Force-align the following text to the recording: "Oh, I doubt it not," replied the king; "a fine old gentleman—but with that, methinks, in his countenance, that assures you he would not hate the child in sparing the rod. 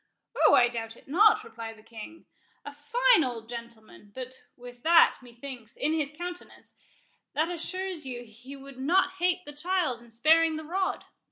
"Oh, 0.47 0.55
I 0.55 0.67
doubt 0.67 0.97
it 0.97 1.07
not," 1.07 1.43
replied 1.43 1.77
the 1.77 1.83
king; 1.83 2.25
"a 2.65 2.73
fine 2.73 3.23
old 3.23 3.47
gentleman—but 3.47 4.33
with 4.57 4.81
that, 4.81 5.17
methinks, 5.21 5.77
in 5.77 5.93
his 5.93 6.11
countenance, 6.11 6.75
that 7.35 7.51
assures 7.51 8.03
you 8.03 8.23
he 8.23 8.55
would 8.55 8.79
not 8.79 9.13
hate 9.19 9.45
the 9.45 9.53
child 9.53 10.01
in 10.01 10.09
sparing 10.09 10.55
the 10.55 10.63
rod. 10.65 11.05